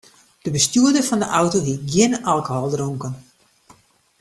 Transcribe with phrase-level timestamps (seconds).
[0.45, 3.13] De bestjoerder fan de auto hie gjin alkohol dronken.